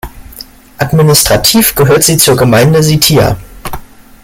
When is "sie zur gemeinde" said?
2.03-2.81